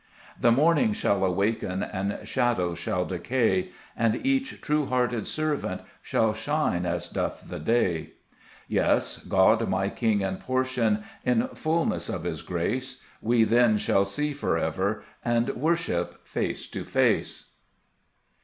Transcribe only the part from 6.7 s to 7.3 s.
as